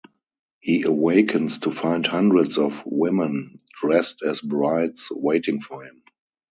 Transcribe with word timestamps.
He 0.61 0.81
awakens 0.81 1.59
to 1.59 1.69
find 1.69 2.07
hundreds 2.07 2.57
of 2.57 2.81
women 2.87 3.59
dressed 3.79 4.23
as 4.23 4.41
brides 4.41 5.09
waiting 5.11 5.61
for 5.61 5.83
him. 5.83 6.01